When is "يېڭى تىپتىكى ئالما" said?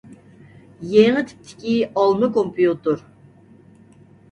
0.93-2.31